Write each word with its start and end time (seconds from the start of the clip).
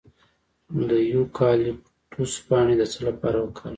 د 0.89 0.91
یوکالیپټوس 1.13 2.33
پاڼې 2.47 2.75
د 2.77 2.83
څه 2.91 2.99
لپاره 3.07 3.37
وکاروم؟ 3.39 3.69